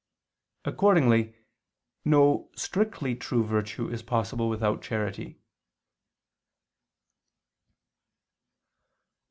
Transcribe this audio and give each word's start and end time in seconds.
Accordingly 0.65 1.35
no 2.03 2.49
strictly 2.55 3.13
true 3.15 3.43
virtue 3.43 3.87
is 3.87 4.01
possible 4.01 4.49
without 4.49 4.81
charity. 4.81 5.37